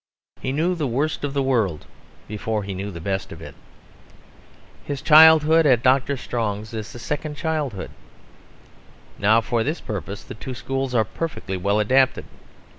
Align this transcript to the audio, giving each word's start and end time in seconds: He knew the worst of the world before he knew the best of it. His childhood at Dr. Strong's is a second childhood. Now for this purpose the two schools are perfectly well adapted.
He 0.39 0.51
knew 0.51 0.73
the 0.73 0.87
worst 0.87 1.23
of 1.23 1.35
the 1.35 1.43
world 1.43 1.85
before 2.27 2.63
he 2.63 2.73
knew 2.73 2.89
the 2.89 2.99
best 2.99 3.31
of 3.31 3.39
it. 3.39 3.53
His 4.83 4.99
childhood 4.99 5.67
at 5.67 5.83
Dr. 5.83 6.17
Strong's 6.17 6.73
is 6.73 6.95
a 6.95 6.97
second 6.97 7.37
childhood. 7.37 7.91
Now 9.19 9.41
for 9.41 9.63
this 9.63 9.79
purpose 9.79 10.23
the 10.23 10.33
two 10.33 10.55
schools 10.55 10.95
are 10.95 11.05
perfectly 11.05 11.55
well 11.55 11.79
adapted. 11.79 12.25